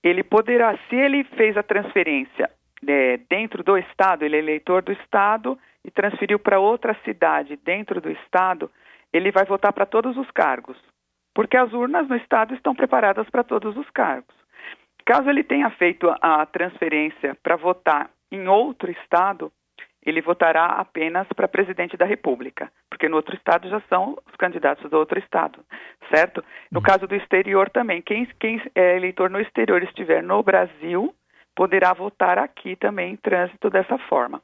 ele 0.02 0.22
poderá, 0.22 0.78
se 0.88 0.96
ele 0.96 1.24
fez 1.24 1.56
a 1.56 1.62
transferência 1.62 2.50
é, 2.86 3.18
dentro 3.28 3.64
do 3.64 3.76
Estado, 3.76 4.24
ele 4.24 4.36
é 4.36 4.38
eleitor 4.38 4.82
do 4.82 4.92
Estado 4.92 5.58
e 5.84 5.90
transferiu 5.90 6.38
para 6.38 6.60
outra 6.60 6.94
cidade 7.04 7.58
dentro 7.64 8.00
do 8.00 8.10
Estado, 8.10 8.70
ele 9.12 9.30
vai 9.30 9.44
votar 9.44 9.72
para 9.72 9.86
todos 9.86 10.16
os 10.16 10.30
cargos 10.30 10.76
porque 11.36 11.58
as 11.58 11.70
urnas 11.74 12.08
no 12.08 12.16
Estado 12.16 12.54
estão 12.54 12.74
preparadas 12.74 13.28
para 13.28 13.44
todos 13.44 13.76
os 13.76 13.88
cargos. 13.90 14.34
Caso 15.04 15.28
ele 15.28 15.44
tenha 15.44 15.68
feito 15.68 16.08
a 16.22 16.46
transferência 16.46 17.36
para 17.42 17.56
votar 17.56 18.10
em 18.32 18.48
outro 18.48 18.90
Estado, 18.90 19.52
ele 20.06 20.22
votará 20.22 20.66
apenas 20.66 21.26
para 21.34 21.48
presidente 21.48 21.96
da 21.96 22.06
República, 22.06 22.70
porque 22.88 23.08
no 23.08 23.16
outro 23.16 23.34
Estado 23.34 23.68
já 23.68 23.82
são 23.88 24.16
os 24.26 24.36
candidatos 24.36 24.88
do 24.88 24.96
outro 24.96 25.18
Estado, 25.18 25.58
certo? 26.14 26.44
No 26.70 26.78
uhum. 26.78 26.84
caso 26.84 27.08
do 27.08 27.16
exterior 27.16 27.68
também, 27.68 28.00
quem, 28.00 28.24
quem 28.38 28.62
é 28.74 28.96
eleitor 28.96 29.28
no 29.28 29.40
exterior 29.40 29.82
estiver 29.82 30.22
no 30.22 30.42
Brasil, 30.44 31.12
poderá 31.56 31.92
votar 31.92 32.38
aqui 32.38 32.76
também 32.76 33.14
em 33.14 33.16
trânsito 33.16 33.68
dessa 33.68 33.98
forma. 34.08 34.40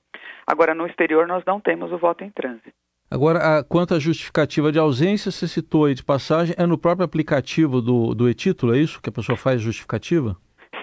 Agora, 0.46 0.74
no 0.74 0.86
exterior, 0.86 1.28
nós 1.28 1.44
não 1.46 1.60
temos 1.60 1.92
o 1.92 1.98
voto 1.98 2.24
em 2.24 2.30
trânsito. 2.30 2.72
Agora, 3.08 3.58
a, 3.58 3.62
quanto 3.62 3.94
à 3.94 3.98
justificativa 3.98 4.72
de 4.72 4.78
ausência, 4.78 5.30
você 5.30 5.46
citou 5.46 5.84
aí 5.84 5.94
de 5.94 6.02
passagem, 6.02 6.54
é 6.58 6.66
no 6.66 6.78
próprio 6.78 7.04
aplicativo 7.04 7.80
do, 7.80 8.14
do 8.14 8.28
e-título, 8.28 8.74
é 8.74 8.78
isso 8.78 9.00
que 9.00 9.10
a 9.10 9.12
pessoa 9.12 9.36
faz 9.36 9.60
justificativa? 9.60 10.34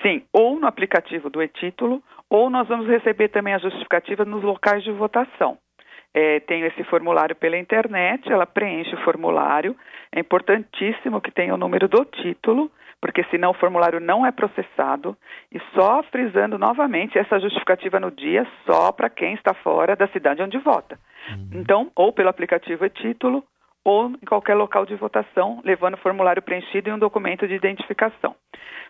Sim, 0.02 0.24
ou 0.32 0.60
no 0.60 0.68
aplicativo 0.68 1.30
do 1.30 1.42
e-título, 1.42 2.02
ou 2.30 2.50
nós 2.50 2.68
vamos 2.68 2.88
receber 2.88 3.30
também 3.30 3.54
a 3.54 3.60
justificativa 3.60 4.24
nos 4.24 4.44
locais 4.44 4.84
de 4.84 4.92
votação. 4.92 5.58
É, 6.14 6.40
tem 6.42 6.64
esse 6.64 6.84
formulário 6.86 7.36
pela 7.36 7.58
internet, 7.58 8.32
ela 8.32 8.46
preenche 8.46 8.96
o 8.96 9.04
formulário. 9.04 9.76
É 10.12 10.20
importantíssimo 10.20 11.22
que 11.22 11.32
tenha 11.32 11.54
o 11.54 11.58
número 11.58 11.88
do 11.88 12.04
título, 12.06 12.72
porque 13.00 13.24
senão 13.26 13.52
o 13.52 13.56
formulário 13.56 14.00
não 14.00 14.26
é 14.26 14.32
processado. 14.32 15.16
E 15.52 15.60
só 15.74 16.02
frisando 16.04 16.58
novamente, 16.58 17.18
essa 17.18 17.40
justificativa 17.40 18.00
no 18.00 18.10
dia 18.10 18.46
só 18.66 18.92
para 18.92 19.10
quem 19.10 19.34
está 19.36 19.54
fora 19.54 19.96
da 19.96 20.08
cidade 20.08 20.42
onde 20.42 20.58
vota. 20.58 20.98
Uhum. 21.30 21.50
Então, 21.54 21.92
ou 21.96 22.12
pelo 22.12 22.30
aplicativo 22.30 22.86
e-título, 22.86 23.44
ou 23.84 24.10
em 24.10 24.26
qualquer 24.28 24.56
local 24.56 24.86
de 24.86 24.96
votação, 24.96 25.62
levando 25.64 25.96
o 25.96 26.02
formulário 26.02 26.42
preenchido 26.42 26.90
e 26.90 26.94
um 26.94 27.00
documento 27.00 27.48
de 27.48 27.56
identificação. 27.56 28.36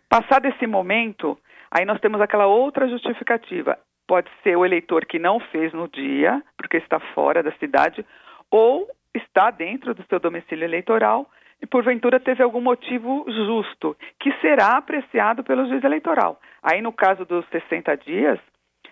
Passado 0.10 0.48
esse 0.48 0.65
momento, 0.65 1.38
aí 1.72 1.86
nós 1.86 2.00
temos 2.00 2.19
aquela 2.19 2.48
outra 2.48 2.88
justificativa. 2.88 3.77
Pode 4.08 4.29
ser 4.43 4.58
o 4.58 4.65
eleitor 4.65 5.05
que 5.05 5.19
não 5.19 5.39
fez 5.39 5.72
no 5.72 5.88
dia, 5.88 6.41
porque 6.58 6.77
está 6.77 7.00
fora 7.13 7.43
da 7.43 7.51
cidade, 7.53 8.03
ou 8.50 8.88
está 9.13 9.51
dentro 9.51 9.93
do 9.93 10.03
seu 10.08 10.19
domicílio 10.19 10.65
eleitoral 10.65 11.27
e 11.62 11.67
porventura 11.67 12.19
teve 12.19 12.41
algum 12.41 12.62
motivo 12.62 13.25
justo, 13.27 13.96
que 14.19 14.31
será 14.39 14.77
apreciado 14.77 15.43
pelo 15.43 15.67
juiz 15.67 15.84
eleitoral. 15.84 16.39
Aí, 16.63 16.81
no 16.81 16.93
caso 16.93 17.25
dos 17.25 17.46
60 17.50 17.96
dias, 17.98 18.39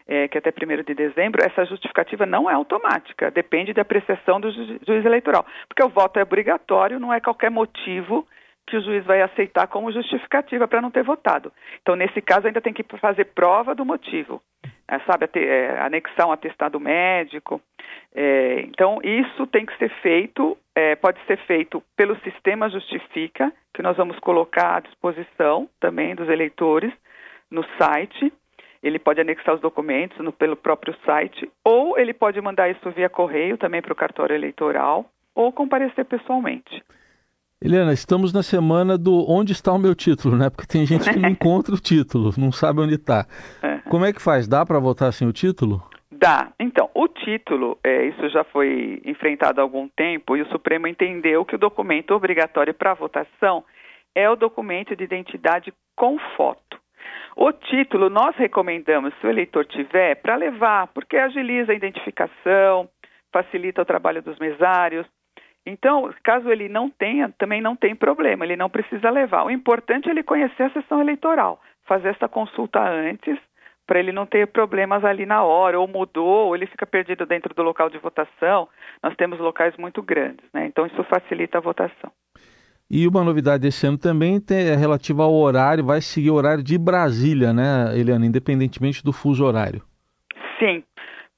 é, 0.07 0.27
que 0.27 0.37
é 0.37 0.39
até 0.39 0.49
1 0.51 0.83
de 0.83 0.93
dezembro, 0.93 1.43
essa 1.43 1.65
justificativa 1.65 2.25
não 2.25 2.49
é 2.49 2.53
automática, 2.53 3.29
depende 3.29 3.73
da 3.73 3.81
apreciação 3.81 4.39
do 4.39 4.49
ju 4.51 4.79
juiz 4.87 5.05
eleitoral. 5.05 5.45
Porque 5.67 5.83
o 5.83 5.89
voto 5.89 6.17
é 6.17 6.23
obrigatório, 6.23 6.99
não 6.99 7.13
é 7.13 7.19
qualquer 7.19 7.51
motivo 7.51 8.25
que 8.65 8.77
o 8.77 8.81
juiz 8.81 9.05
vai 9.05 9.21
aceitar 9.21 9.67
como 9.67 9.91
justificativa 9.91 10.67
para 10.67 10.81
não 10.81 10.91
ter 10.91 11.03
votado. 11.03 11.51
Então, 11.81 11.95
nesse 11.95 12.21
caso, 12.21 12.47
ainda 12.47 12.61
tem 12.61 12.73
que 12.73 12.83
fazer 12.97 13.25
prova 13.25 13.73
do 13.73 13.85
motivo, 13.85 14.41
é, 14.87 14.99
sabe, 14.99 15.29
é, 15.35 15.79
anexar 15.79 16.27
um 16.27 16.33
atestado 16.33 16.79
médico. 16.79 17.61
É, 18.13 18.61
então, 18.61 18.99
isso 19.01 19.47
tem 19.47 19.65
que 19.65 19.77
ser 19.77 19.89
feito, 20.01 20.57
é, 20.75 20.95
pode 20.95 21.17
ser 21.25 21.37
feito 21.45 21.81
pelo 21.95 22.17
sistema 22.19 22.69
Justifica, 22.69 23.53
que 23.73 23.81
nós 23.81 23.95
vamos 23.95 24.19
colocar 24.19 24.77
à 24.77 24.79
disposição 24.81 25.69
também 25.79 26.13
dos 26.13 26.27
eleitores 26.27 26.91
no 27.49 27.63
site 27.77 28.33
ele 28.81 28.99
pode 28.99 29.21
anexar 29.21 29.55
os 29.55 29.61
documentos 29.61 30.17
no, 30.19 30.31
pelo 30.31 30.55
próprio 30.55 30.95
site, 31.05 31.49
ou 31.63 31.97
ele 31.97 32.13
pode 32.13 32.39
mandar 32.41 32.69
isso 32.69 32.91
via 32.91 33.09
correio 33.09 33.57
também 33.57 33.81
para 33.81 33.93
o 33.93 33.95
cartório 33.95 34.35
eleitoral, 34.35 35.05
ou 35.35 35.51
comparecer 35.51 36.05
pessoalmente. 36.05 36.83
Eliana, 37.59 37.91
estamos 37.91 38.31
na 38.31 38.43
semana 38.43 38.97
do 38.97 39.25
onde 39.27 39.51
está 39.51 39.73
o 39.73 39.79
meu 39.79 39.95
título, 39.95 40.35
né? 40.37 40.49
Porque 40.49 40.67
tem 40.67 40.85
gente 40.85 41.09
que 41.11 41.17
não 41.17 41.29
encontra 41.29 41.73
o 41.73 41.79
título, 41.79 42.31
não 42.37 42.51
sabe 42.51 42.81
onde 42.81 42.95
está. 42.95 43.25
É. 43.63 43.77
Como 43.89 44.05
é 44.05 44.13
que 44.13 44.21
faz? 44.21 44.47
Dá 44.47 44.63
para 44.63 44.79
votar 44.79 45.11
sem 45.11 45.27
o 45.27 45.33
título? 45.33 45.83
Dá. 46.11 46.51
Então, 46.59 46.89
o 46.93 47.07
título, 47.07 47.77
é, 47.83 48.05
isso 48.05 48.29
já 48.29 48.43
foi 48.43 49.01
enfrentado 49.05 49.59
há 49.59 49.63
algum 49.63 49.87
tempo 49.87 50.37
e 50.37 50.41
o 50.41 50.49
Supremo 50.49 50.87
entendeu 50.87 51.43
que 51.45 51.55
o 51.55 51.59
documento 51.59 52.11
obrigatório 52.11 52.73
para 52.73 52.93
votação 52.93 53.63
é 54.15 54.29
o 54.29 54.35
documento 54.35 54.95
de 54.95 55.03
identidade 55.03 55.73
com 55.95 56.17
foto. 56.35 56.79
O 57.39 57.51
título 57.53 58.09
nós 58.09 58.35
recomendamos, 58.35 59.13
se 59.19 59.27
o 59.27 59.29
eleitor 59.29 59.63
tiver, 59.63 60.15
para 60.15 60.35
levar, 60.35 60.87
porque 60.87 61.15
agiliza 61.17 61.71
a 61.71 61.75
identificação, 61.75 62.89
facilita 63.31 63.83
o 63.83 63.85
trabalho 63.85 64.23
dos 64.23 64.39
mesários. 64.39 65.05
Então, 65.63 66.11
caso 66.23 66.51
ele 66.51 66.67
não 66.67 66.89
tenha, 66.89 67.31
também 67.37 67.61
não 67.61 67.75
tem 67.75 67.95
problema, 67.95 68.43
ele 68.43 68.55
não 68.55 68.71
precisa 68.71 69.11
levar. 69.11 69.45
O 69.45 69.51
importante 69.51 70.09
é 70.09 70.11
ele 70.11 70.23
conhecer 70.23 70.63
a 70.63 70.71
sessão 70.71 70.99
eleitoral, 70.99 71.61
fazer 71.85 72.09
essa 72.09 72.27
consulta 72.27 72.81
antes, 72.81 73.37
para 73.85 73.99
ele 73.99 74.11
não 74.11 74.25
ter 74.25 74.47
problemas 74.47 75.05
ali 75.05 75.27
na 75.27 75.43
hora, 75.43 75.79
ou 75.79 75.87
mudou, 75.87 76.47
ou 76.47 76.55
ele 76.55 76.65
fica 76.65 76.87
perdido 76.87 77.23
dentro 77.27 77.53
do 77.53 77.61
local 77.61 77.87
de 77.87 77.99
votação. 77.99 78.67
Nós 79.03 79.15
temos 79.15 79.37
locais 79.37 79.77
muito 79.77 80.01
grandes, 80.01 80.43
né? 80.51 80.65
Então 80.65 80.87
isso 80.87 81.03
facilita 81.03 81.59
a 81.59 81.61
votação. 81.61 82.11
E 82.89 83.05
uma 83.07 83.23
novidade 83.23 83.63
desse 83.63 83.85
ano 83.85 83.97
também 83.97 84.41
é 84.49 84.75
relativa 84.75 85.23
ao 85.23 85.33
horário, 85.33 85.83
vai 85.83 85.99
seguir 85.99 86.31
o 86.31 86.35
horário 86.35 86.63
de 86.63 86.77
Brasília, 86.77 87.51
né, 87.51 87.91
Eliana, 87.97 88.25
independentemente 88.25 89.03
do 89.03 89.11
fuso 89.11 89.45
horário. 89.45 89.81
Sim, 90.57 90.83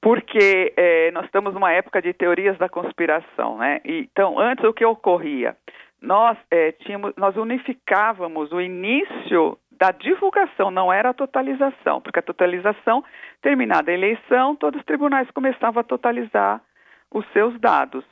porque 0.00 0.72
é, 0.76 1.10
nós 1.10 1.24
estamos 1.26 1.52
numa 1.52 1.72
época 1.72 2.00
de 2.00 2.12
teorias 2.12 2.56
da 2.56 2.68
conspiração, 2.68 3.58
né? 3.58 3.80
Então, 3.84 4.38
antes 4.38 4.64
o 4.64 4.72
que 4.72 4.84
ocorria? 4.84 5.56
Nós, 6.00 6.38
é, 6.50 6.72
tínhamos, 6.72 7.12
nós 7.16 7.36
unificávamos 7.36 8.52
o 8.52 8.60
início 8.60 9.58
da 9.72 9.90
divulgação, 9.90 10.70
não 10.70 10.92
era 10.92 11.10
a 11.10 11.14
totalização, 11.14 12.00
porque 12.00 12.18
a 12.18 12.22
totalização, 12.22 13.02
terminada 13.42 13.90
a 13.90 13.94
eleição, 13.94 14.54
todos 14.54 14.78
os 14.78 14.86
tribunais 14.86 15.30
começavam 15.32 15.80
a 15.80 15.84
totalizar 15.84 16.60
os 17.12 17.26
seus 17.32 17.58
dados. 17.58 18.04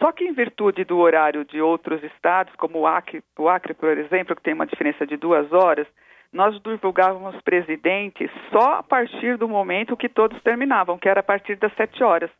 Só 0.00 0.12
que 0.12 0.24
em 0.24 0.32
virtude 0.32 0.82
do 0.84 0.98
horário 0.98 1.44
de 1.44 1.60
outros 1.60 2.02
estados, 2.02 2.54
como 2.56 2.80
o 2.80 2.86
Acre, 2.86 3.22
o 3.38 3.48
Acre, 3.48 3.74
por 3.74 3.98
exemplo, 3.98 4.34
que 4.34 4.42
tem 4.42 4.54
uma 4.54 4.66
diferença 4.66 5.06
de 5.06 5.16
duas 5.16 5.52
horas, 5.52 5.86
nós 6.32 6.58
divulgávamos 6.62 7.40
presidente 7.42 8.30
só 8.50 8.76
a 8.76 8.82
partir 8.82 9.36
do 9.36 9.48
momento 9.48 9.96
que 9.96 10.08
todos 10.08 10.40
terminavam, 10.42 10.98
que 10.98 11.08
era 11.08 11.20
a 11.20 11.24
partir 11.24 11.56
das 11.56 11.74
sete 11.74 12.02
horas. 12.02 12.30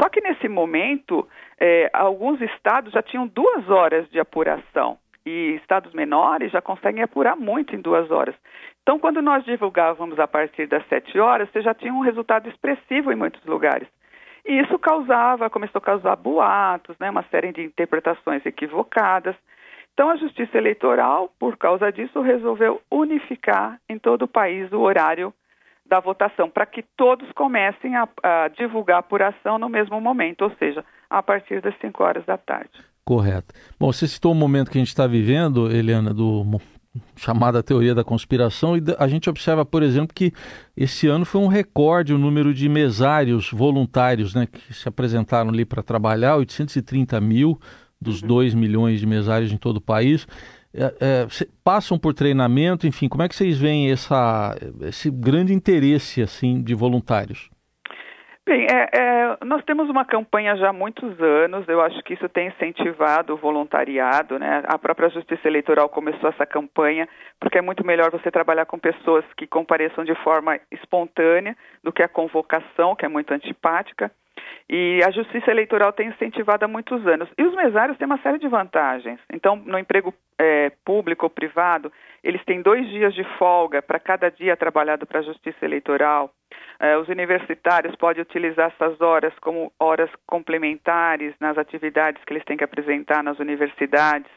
Só 0.00 0.08
que 0.08 0.20
nesse 0.20 0.48
momento, 0.48 1.28
eh, 1.58 1.90
alguns 1.92 2.40
estados 2.40 2.92
já 2.92 3.02
tinham 3.02 3.26
duas 3.26 3.68
horas 3.68 4.08
de 4.10 4.20
apuração 4.20 4.96
e 5.26 5.58
estados 5.60 5.92
menores 5.92 6.52
já 6.52 6.62
conseguem 6.62 7.02
apurar 7.02 7.36
muito 7.36 7.74
em 7.74 7.80
duas 7.80 8.10
horas. 8.10 8.34
Então, 8.82 8.98
quando 8.98 9.20
nós 9.20 9.44
divulgávamos 9.44 10.18
a 10.18 10.28
partir 10.28 10.66
das 10.66 10.86
sete 10.88 11.18
horas, 11.18 11.50
você 11.50 11.62
já 11.62 11.74
tinha 11.74 11.92
um 11.92 12.00
resultado 12.00 12.48
expressivo 12.48 13.12
em 13.12 13.16
muitos 13.16 13.44
lugares. 13.44 13.88
E 14.44 14.60
isso 14.60 14.78
causava, 14.78 15.48
começou 15.48 15.78
a 15.78 15.82
causar 15.82 16.16
boatos, 16.16 16.96
né, 16.98 17.10
uma 17.10 17.24
série 17.30 17.52
de 17.52 17.62
interpretações 17.62 18.44
equivocadas. 18.44 19.36
Então, 19.94 20.10
a 20.10 20.16
Justiça 20.16 20.56
Eleitoral, 20.56 21.30
por 21.38 21.56
causa 21.56 21.92
disso, 21.92 22.20
resolveu 22.22 22.80
unificar 22.90 23.78
em 23.88 23.98
todo 23.98 24.22
o 24.22 24.28
país 24.28 24.72
o 24.72 24.80
horário 24.80 25.32
da 25.86 26.00
votação, 26.00 26.48
para 26.48 26.64
que 26.64 26.82
todos 26.96 27.30
comecem 27.32 27.94
a, 27.96 28.08
a, 28.22 28.48
divulgar 28.48 28.96
a 28.96 29.00
apuração 29.00 29.58
no 29.58 29.68
mesmo 29.68 30.00
momento, 30.00 30.42
ou 30.42 30.50
seja, 30.56 30.84
a 31.10 31.22
partir 31.22 31.60
das 31.60 31.76
5 31.80 32.02
horas 32.02 32.24
da 32.24 32.38
tarde. 32.38 32.70
Correto. 33.04 33.52
Bom, 33.78 33.92
você 33.92 34.06
citou 34.06 34.32
o 34.32 34.34
momento 34.34 34.70
que 34.70 34.78
a 34.78 34.80
gente 34.80 34.88
está 34.88 35.06
vivendo, 35.06 35.70
Eliana, 35.70 36.14
do 36.14 36.44
chamada 37.16 37.62
teoria 37.62 37.94
da 37.94 38.04
conspiração, 38.04 38.76
e 38.76 38.82
a 38.98 39.08
gente 39.08 39.30
observa, 39.30 39.64
por 39.64 39.82
exemplo, 39.82 40.14
que 40.14 40.32
esse 40.76 41.06
ano 41.06 41.24
foi 41.24 41.40
um 41.40 41.46
recorde 41.46 42.12
o 42.12 42.18
número 42.18 42.52
de 42.52 42.68
mesários 42.68 43.50
voluntários 43.50 44.34
né, 44.34 44.46
que 44.46 44.74
se 44.74 44.88
apresentaram 44.88 45.50
ali 45.50 45.64
para 45.64 45.82
trabalhar, 45.82 46.36
830 46.36 47.20
mil 47.20 47.58
dos 48.00 48.20
uhum. 48.20 48.28
2 48.28 48.54
milhões 48.54 49.00
de 49.00 49.06
mesários 49.06 49.52
em 49.52 49.56
todo 49.56 49.76
o 49.76 49.80
país. 49.80 50.26
É, 50.74 50.94
é, 51.00 51.26
passam 51.62 51.98
por 51.98 52.14
treinamento, 52.14 52.86
enfim, 52.86 53.08
como 53.08 53.22
é 53.22 53.28
que 53.28 53.36
vocês 53.36 53.58
veem 53.58 53.90
essa, 53.90 54.56
esse 54.82 55.10
grande 55.10 55.52
interesse 55.52 56.22
assim 56.22 56.62
de 56.62 56.74
voluntários? 56.74 57.50
Bem, 58.44 58.66
é, 58.68 58.88
é, 58.92 59.44
nós 59.44 59.64
temos 59.64 59.88
uma 59.88 60.04
campanha 60.04 60.56
já 60.56 60.70
há 60.70 60.72
muitos 60.72 61.20
anos, 61.20 61.66
eu 61.68 61.80
acho 61.80 62.02
que 62.02 62.14
isso 62.14 62.28
tem 62.28 62.48
incentivado 62.48 63.32
o 63.32 63.36
voluntariado, 63.36 64.36
né? 64.36 64.64
A 64.66 64.76
própria 64.76 65.08
Justiça 65.10 65.46
Eleitoral 65.46 65.88
começou 65.88 66.28
essa 66.28 66.44
campanha, 66.44 67.08
porque 67.38 67.58
é 67.58 67.62
muito 67.62 67.86
melhor 67.86 68.10
você 68.10 68.32
trabalhar 68.32 68.66
com 68.66 68.80
pessoas 68.80 69.24
que 69.36 69.46
compareçam 69.46 70.04
de 70.04 70.14
forma 70.24 70.58
espontânea 70.72 71.56
do 71.84 71.92
que 71.92 72.02
a 72.02 72.08
convocação, 72.08 72.96
que 72.96 73.04
é 73.04 73.08
muito 73.08 73.32
antipática. 73.32 74.10
E 74.68 75.00
a 75.04 75.10
Justiça 75.10 75.50
Eleitoral 75.50 75.92
tem 75.92 76.08
incentivado 76.08 76.64
há 76.64 76.68
muitos 76.68 77.06
anos. 77.06 77.28
E 77.36 77.42
os 77.42 77.54
mesários 77.54 77.98
têm 77.98 78.06
uma 78.06 78.18
série 78.18 78.38
de 78.38 78.48
vantagens. 78.48 79.20
Então, 79.32 79.56
no 79.56 79.78
emprego 79.78 80.14
é, 80.38 80.70
público 80.84 81.26
ou 81.26 81.30
privado, 81.30 81.92
eles 82.22 82.44
têm 82.44 82.62
dois 82.62 82.88
dias 82.88 83.14
de 83.14 83.24
folga 83.38 83.82
para 83.82 83.98
cada 83.98 84.30
dia 84.30 84.56
trabalhado 84.56 85.06
para 85.06 85.20
a 85.20 85.22
Justiça 85.22 85.64
Eleitoral. 85.64 86.32
É, 86.78 86.96
os 86.96 87.08
universitários 87.08 87.94
podem 87.96 88.22
utilizar 88.22 88.72
essas 88.74 89.00
horas 89.00 89.32
como 89.40 89.72
horas 89.78 90.10
complementares 90.26 91.34
nas 91.40 91.56
atividades 91.58 92.22
que 92.24 92.32
eles 92.32 92.44
têm 92.44 92.56
que 92.56 92.64
apresentar 92.64 93.22
nas 93.22 93.38
universidades. 93.38 94.30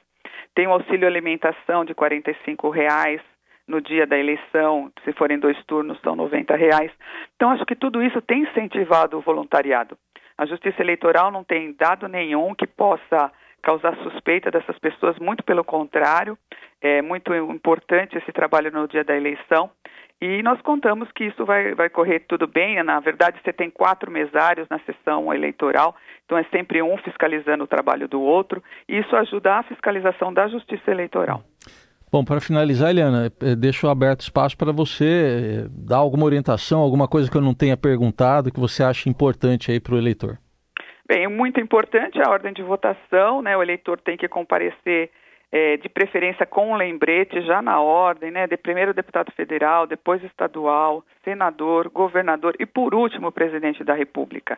Tem 0.53 0.67
o 0.67 0.71
auxílio 0.71 1.07
alimentação 1.07 1.83
de 1.83 1.93
R$ 1.93 2.71
reais 2.71 3.21
no 3.67 3.81
dia 3.81 4.05
da 4.05 4.17
eleição, 4.17 4.91
se 5.03 5.11
forem 5.13 5.39
dois 5.39 5.57
turnos, 5.65 5.99
são 6.01 6.15
90 6.15 6.55
reais. 6.55 6.91
Então, 7.35 7.49
acho 7.49 7.65
que 7.65 7.75
tudo 7.75 8.01
isso 8.01 8.21
tem 8.21 8.43
incentivado 8.43 9.17
o 9.17 9.21
voluntariado. 9.21 9.97
A 10.37 10.45
Justiça 10.45 10.81
Eleitoral 10.81 11.31
não 11.31 11.43
tem 11.43 11.73
dado 11.73 12.07
nenhum 12.07 12.53
que 12.53 12.67
possa 12.67 13.31
causar 13.61 13.95
suspeita 13.97 14.51
dessas 14.51 14.77
pessoas, 14.77 15.17
muito 15.17 15.43
pelo 15.43 15.63
contrário, 15.63 16.37
é 16.79 17.01
muito 17.01 17.33
importante 17.33 18.15
esse 18.15 18.31
trabalho 18.31 18.71
no 18.71 18.87
dia 18.87 19.03
da 19.03 19.15
eleição. 19.15 19.71
E 20.21 20.41
nós 20.43 20.61
contamos 20.61 21.11
que 21.11 21.25
isso 21.25 21.43
vai, 21.45 21.73
vai 21.73 21.89
correr 21.89 22.21
tudo 22.21 22.47
bem. 22.47 22.81
Na 22.83 22.99
verdade, 22.99 23.39
você 23.43 23.51
tem 23.51 23.69
quatro 23.69 24.09
mesários 24.09 24.67
na 24.69 24.79
sessão 24.79 25.33
eleitoral, 25.33 25.95
então 26.23 26.37
é 26.37 26.43
sempre 26.45 26.81
um 26.81 26.97
fiscalizando 26.97 27.63
o 27.63 27.67
trabalho 27.67 28.07
do 28.07 28.21
outro, 28.21 28.63
e 28.87 28.99
isso 28.99 29.15
ajuda 29.15 29.55
a 29.55 29.63
fiscalização 29.63 30.33
da 30.33 30.47
justiça 30.47 30.91
eleitoral. 30.91 31.43
Bom, 32.15 32.23
para 32.23 32.39
finalizar, 32.39 32.91
Eliana, 32.91 33.29
eh, 33.41 33.55
deixo 33.57 33.89
aberto 33.89 34.21
espaço 34.21 34.57
para 34.57 34.71
você 34.71 35.03
eh, 35.03 35.67
dar 35.69 35.97
alguma 35.97 36.23
orientação, 36.23 36.79
alguma 36.79 37.09
coisa 37.09 37.29
que 37.29 37.35
eu 37.35 37.41
não 37.41 37.53
tenha 37.53 37.75
perguntado, 37.75 38.53
que 38.53 38.57
você 38.57 38.83
acha 38.83 39.09
importante 39.09 39.69
aí 39.69 39.81
para 39.81 39.95
o 39.95 39.97
eleitor. 39.97 40.37
Bem, 41.05 41.27
muito 41.27 41.59
importante 41.59 42.17
a 42.21 42.31
ordem 42.31 42.53
de 42.53 42.63
votação, 42.63 43.41
né? 43.41 43.57
O 43.57 43.61
eleitor 43.61 43.99
tem 43.99 44.15
que 44.15 44.29
comparecer 44.29 45.11
é, 45.51 45.75
de 45.75 45.89
preferência 45.89 46.45
com 46.45 46.71
um 46.71 46.77
lembrete 46.77 47.41
já 47.41 47.61
na 47.61 47.81
ordem, 47.81 48.31
né? 48.31 48.47
De 48.47 48.55
primeiro 48.55 48.93
deputado 48.93 49.29
federal, 49.33 49.85
depois 49.85 50.23
estadual, 50.23 51.03
senador, 51.21 51.89
governador 51.89 52.55
e 52.57 52.65
por 52.65 52.95
último 52.95 53.29
presidente 53.29 53.83
da 53.83 53.93
República. 53.93 54.57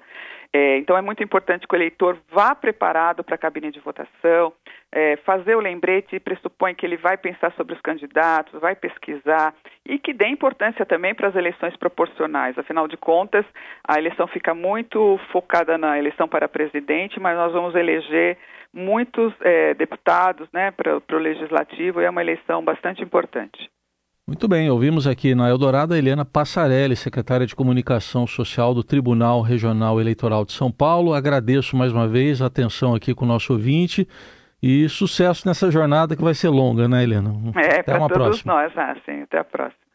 É, 0.53 0.77
então 0.77 0.95
é 0.95 1.01
muito 1.01 1.23
importante 1.23 1.67
que 1.67 1.75
o 1.75 1.77
eleitor 1.77 2.19
vá 2.31 2.53
preparado 2.53 3.23
para 3.23 3.33
a 3.33 3.39
cabine 3.39 3.71
de 3.71 3.79
votação, 3.79 4.53
é, 4.93 5.17
fazer 5.17 5.55
o 5.55 5.59
lembrete 5.59 6.19
pressupõe 6.19 6.73
que 6.73 6.85
ele 6.85 6.97
vai 6.97 7.17
pensar 7.17 7.51
sobre 7.53 7.75
os 7.75 7.81
candidatos, 7.81 8.59
vai 8.59 8.75
pesquisar 8.75 9.53
e 9.85 9.99
que 9.99 10.13
dê 10.13 10.27
importância 10.27 10.85
também 10.85 11.13
para 11.13 11.27
as 11.27 11.35
eleições 11.35 11.75
proporcionais. 11.75 12.57
Afinal 12.57 12.87
de 12.87 12.97
contas, 12.97 13.45
a 13.85 13.97
eleição 13.97 14.27
fica 14.27 14.53
muito 14.53 15.19
focada 15.31 15.77
na 15.77 15.97
eleição 15.97 16.27
para 16.27 16.47
presidente, 16.47 17.19
mas 17.19 17.35
nós 17.35 17.51
vamos 17.51 17.75
eleger 17.75 18.37
muitos 18.73 19.33
é, 19.41 19.73
deputados 19.73 20.47
né, 20.53 20.71
para 20.71 20.97
o 20.97 21.19
legislativo 21.19 22.01
e 22.01 22.05
é 22.05 22.09
uma 22.09 22.21
eleição 22.21 22.63
bastante 22.63 23.03
importante. 23.03 23.69
Muito 24.25 24.45
bem, 24.45 24.69
ouvimos 24.69 25.07
aqui 25.07 25.33
na 25.33 25.49
Eldorado 25.49 25.93
a 25.93 25.97
Helena 25.97 26.25
Passarelli, 26.25 26.97
secretária 26.97 27.45
de 27.45 27.55
Comunicação 27.55 28.27
Social 28.27 28.73
do 28.73 28.83
Tribunal 28.83 29.41
Regional 29.41 30.01
Eleitoral 30.01 30.43
de 30.43 30.51
São 30.51 30.69
Paulo. 30.69 31.13
Agradeço 31.13 31.77
mais 31.77 31.93
uma 31.93 32.09
vez 32.09 32.41
a 32.41 32.47
atenção 32.47 32.93
aqui 32.93 33.15
com 33.15 33.23
o 33.23 33.27
nosso 33.27 33.53
ouvinte 33.53 34.05
e 34.61 34.87
sucesso 34.89 35.47
nessa 35.47 35.69
jornada 35.69 36.15
que 36.15 36.23
vai 36.23 36.33
ser 36.33 36.49
longa, 36.49 36.87
né, 36.87 37.03
Helena? 37.03 37.31
É, 37.55 37.83
para 37.83 37.99
todos 37.99 38.41
próxima. 38.41 38.53
nós, 38.53 38.77
ah, 38.77 38.95
sim, 39.05 39.21
até 39.21 39.39
a 39.39 39.43
próxima. 39.43 39.86